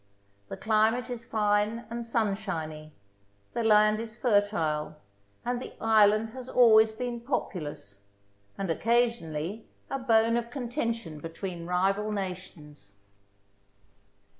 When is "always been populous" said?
6.49-8.05